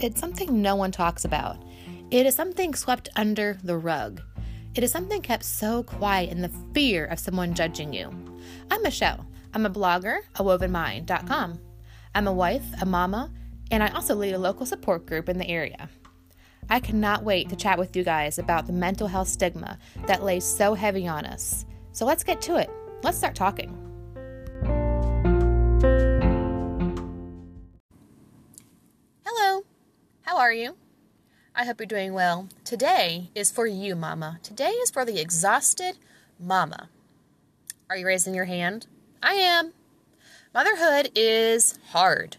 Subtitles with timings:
[0.00, 1.62] it's something no one talks about.
[2.10, 4.22] It is something swept under the rug.
[4.74, 8.10] It is something kept so quiet in the fear of someone judging you.
[8.70, 9.26] I'm Michelle.
[9.52, 11.58] I'm a blogger, a wovenmind.com.
[12.14, 13.32] I'm a wife, a mama,
[13.70, 15.88] and I also lead a local support group in the area.
[16.70, 20.44] I cannot wait to chat with you guys about the mental health stigma that lays
[20.44, 21.64] so heavy on us.
[21.92, 22.70] So let's get to it.
[23.02, 23.87] Let's start talking.
[30.48, 30.76] Are you?
[31.54, 32.48] I hope you're doing well.
[32.64, 34.38] Today is for you, Mama.
[34.42, 35.98] Today is for the exhausted
[36.40, 36.88] Mama.
[37.90, 38.86] Are you raising your hand?
[39.22, 39.74] I am.
[40.54, 42.38] Motherhood is hard.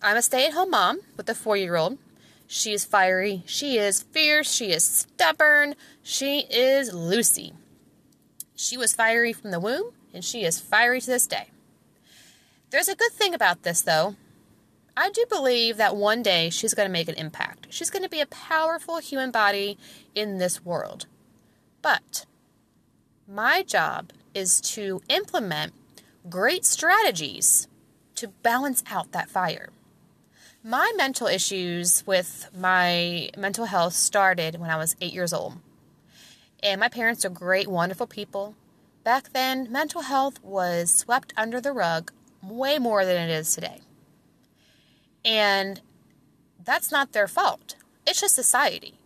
[0.00, 1.98] I'm a stay at home mom with a four year old.
[2.46, 3.42] She is fiery.
[3.46, 4.52] She is fierce.
[4.52, 5.74] She is stubborn.
[6.04, 7.52] She is Lucy.
[8.54, 11.48] She was fiery from the womb, and she is fiery to this day.
[12.70, 14.14] There's a good thing about this, though.
[14.96, 17.66] I do believe that one day she's going to make an impact.
[17.70, 19.76] She's going to be a powerful human body
[20.14, 21.06] in this world.
[21.82, 22.26] But
[23.26, 25.72] my job is to implement
[26.28, 27.66] great strategies
[28.14, 29.70] to balance out that fire.
[30.62, 35.54] My mental issues with my mental health started when I was eight years old.
[36.62, 38.54] And my parents are great, wonderful people.
[39.02, 43.80] Back then, mental health was swept under the rug way more than it is today.
[45.24, 45.80] And
[46.62, 48.98] that's not their fault, it's just society.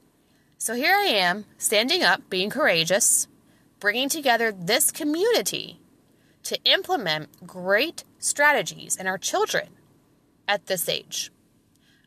[0.60, 3.28] So here I am, standing up, being courageous,
[3.78, 5.80] bringing together this community
[6.42, 9.68] to implement great strategies in our children
[10.48, 11.30] at this age.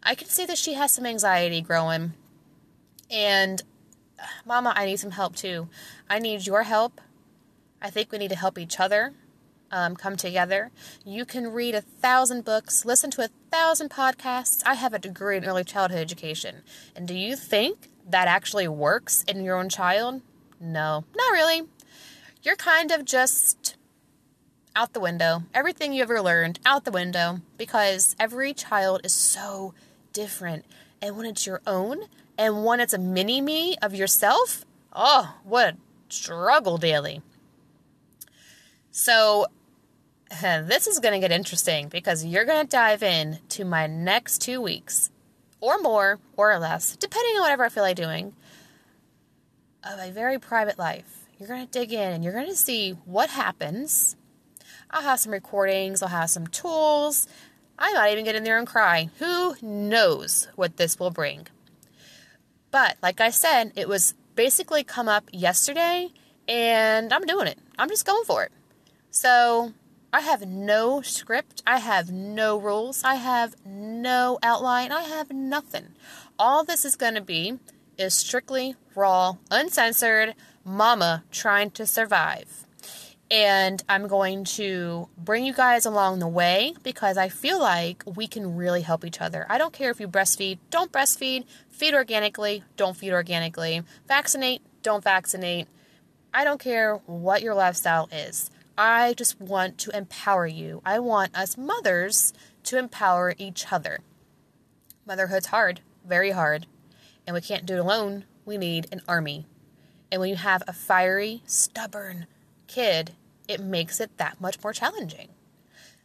[0.03, 2.13] I can see that she has some anxiety growing.
[3.09, 3.61] And,
[4.19, 5.69] uh, Mama, I need some help too.
[6.09, 6.99] I need your help.
[7.81, 9.13] I think we need to help each other
[9.71, 10.71] um, come together.
[11.05, 14.61] You can read a thousand books, listen to a thousand podcasts.
[14.65, 16.63] I have a degree in early childhood education.
[16.95, 20.21] And do you think that actually works in your own child?
[20.59, 21.63] No, not really.
[22.43, 23.75] You're kind of just
[24.75, 25.43] out the window.
[25.53, 29.73] Everything you ever learned, out the window, because every child is so
[30.13, 30.65] different.
[31.01, 32.03] And when it's your own,
[32.37, 35.77] and when it's a mini me of yourself, oh, what a
[36.09, 37.21] struggle daily.
[38.91, 39.45] So,
[40.41, 44.39] this is going to get interesting because you're going to dive in to my next
[44.39, 45.09] two weeks,
[45.59, 48.33] or more, or less, depending on whatever I feel like doing,
[49.83, 51.25] of a very private life.
[51.37, 54.15] You're going to dig in and you're going to see what happens.
[54.89, 57.27] I'll have some recordings, I'll have some tools,
[57.77, 59.09] I might even get in there and cry.
[59.19, 61.47] Who knows what this will bring?
[62.69, 66.09] But like I said, it was basically come up yesterday
[66.47, 67.57] and I'm doing it.
[67.79, 68.51] I'm just going for it.
[69.09, 69.73] So
[70.13, 71.63] I have no script.
[71.65, 73.03] I have no rules.
[73.03, 74.91] I have no outline.
[74.91, 75.89] I have nothing.
[76.37, 77.59] All this is going to be
[77.97, 80.35] is strictly raw, uncensored,
[80.65, 82.65] mama trying to survive
[83.31, 88.27] and I'm going to bring you guys along the way because I feel like we
[88.27, 89.45] can really help each other.
[89.49, 95.01] I don't care if you breastfeed, don't breastfeed, feed organically, don't feed organically, vaccinate, don't
[95.01, 95.67] vaccinate.
[96.33, 98.51] I don't care what your lifestyle is.
[98.77, 100.81] I just want to empower you.
[100.85, 102.33] I want us mothers
[102.63, 103.99] to empower each other.
[105.05, 106.67] Motherhood's hard, very hard,
[107.25, 108.25] and we can't do it alone.
[108.45, 109.45] We need an army.
[110.11, 112.27] And when you have a fiery, stubborn
[112.67, 113.11] kid
[113.51, 115.29] it makes it that much more challenging.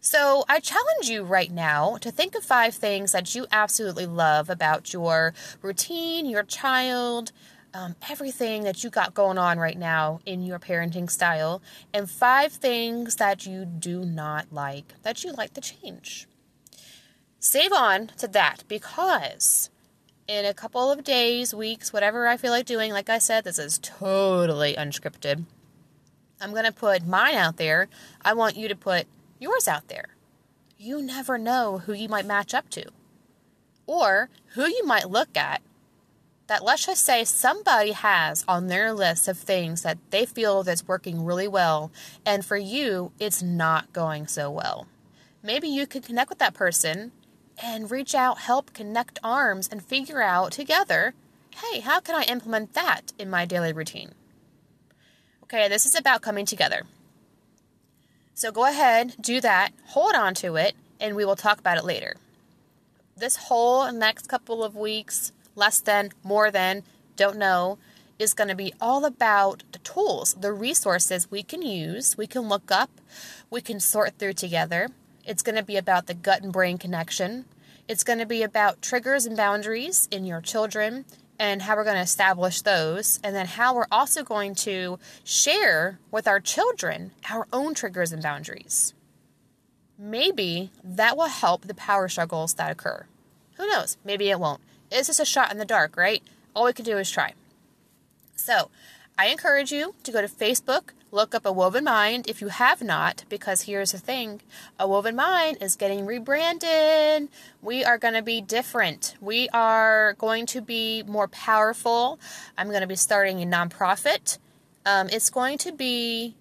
[0.01, 4.49] So, I challenge you right now to think of five things that you absolutely love
[4.49, 7.33] about your routine, your child,
[7.77, 11.61] um, everything that you got going on right now in your parenting style,
[11.93, 16.27] and five things that you do not like, that you like to change.
[17.39, 19.69] Save on to that because
[20.27, 23.59] in a couple of days, weeks, whatever I feel like doing, like I said, this
[23.59, 25.45] is totally unscripted.
[26.41, 27.89] I'm going to put mine out there.
[28.25, 29.07] I want you to put
[29.39, 30.17] yours out there.
[30.79, 32.87] You never know who you might match up to
[33.87, 35.61] or who you might look at
[36.47, 40.87] that let's just say somebody has on their list of things that they feel that's
[40.87, 41.91] working really well
[42.25, 44.87] and for you it's not going so well.
[45.43, 47.13] Maybe you could connect with that person
[47.63, 51.15] and reach out, help connect arms and figure out together,
[51.55, 54.13] hey, how can I implement that in my daily routine?
[55.45, 56.83] Okay, this is about coming together.
[58.35, 61.85] So go ahead, do that, hold on to it, and we will talk about it
[61.85, 62.17] later.
[63.17, 66.85] This whole next couple of weeks, less than, more than,
[67.17, 67.79] don't know,
[68.19, 72.43] is going to be all about the tools, the resources we can use, we can
[72.43, 72.91] look up,
[73.51, 74.89] we can sort through together.
[75.25, 77.47] It's going to be about the gut and brain connection.
[77.89, 81.05] It's going to be about triggers and boundaries in your children
[81.39, 85.99] and how we're going to establish those, and then how we're also going to share
[86.11, 88.95] with our children our own triggers and boundaries.
[89.99, 93.05] Maybe that will help the power struggles that occur.
[93.57, 93.99] Who knows?
[94.03, 94.63] Maybe it won't.
[94.91, 96.23] It's just a shot in the dark, right?
[96.55, 97.35] All we can do is try.
[98.37, 98.71] So,
[99.19, 102.83] I encourage you to go to Facebook, look up A Woven Mind if you have
[102.83, 104.43] not, because here's the thing
[104.79, 107.29] A Woven Mind is getting rebranded.
[107.63, 109.15] We are going to be different.
[109.21, 112.21] We are going to be more powerful.
[112.59, 114.39] I'm going to be starting a nonprofit.
[114.85, 116.37] Um, it's going to be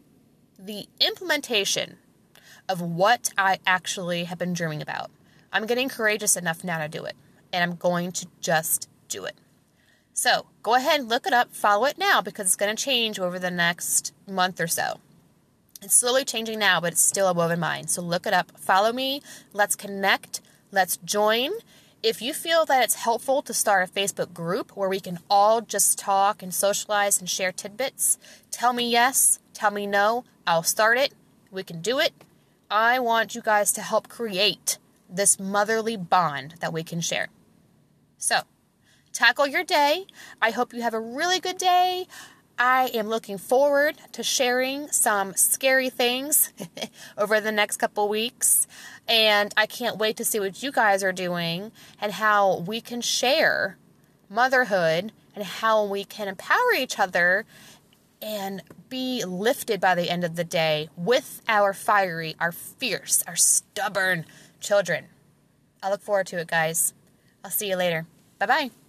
[0.59, 1.97] the implementation
[2.67, 5.11] of what I actually have been dreaming about.
[5.53, 7.15] I'm getting courageous enough now to do it,
[7.51, 9.35] and I'm going to just do it.
[10.13, 13.19] So go ahead and look it up, follow it now because it's going to change
[13.19, 14.99] over the next month or so.
[15.81, 17.89] It's slowly changing now, but it's still a woven mind.
[17.89, 19.21] So look it up, follow me,
[19.51, 21.51] let's connect, let's join.
[22.01, 25.59] If you feel that it's helpful to start a Facebook group where we can all
[25.59, 28.17] just talk and socialize and share tidbits,
[28.51, 31.13] tell me yes, tell me no, I'll start it.
[31.51, 32.13] We can do it.
[32.71, 34.77] I want you guys to help create
[35.09, 37.27] this motherly bond that we can share.
[38.17, 38.41] So,
[39.13, 40.05] tackle your day.
[40.41, 42.07] I hope you have a really good day.
[42.57, 46.53] I am looking forward to sharing some scary things
[47.17, 48.65] over the next couple weeks.
[49.07, 53.01] And I can't wait to see what you guys are doing and how we can
[53.01, 53.77] share
[54.29, 57.45] motherhood and how we can empower each other
[58.21, 63.35] and be lifted by the end of the day with our fiery, our fierce, our
[63.35, 64.25] stubborn
[64.61, 65.05] children.
[65.83, 66.93] I look forward to it, guys.
[67.45, 68.07] I'll see you later.
[68.39, 68.84] Bye bye.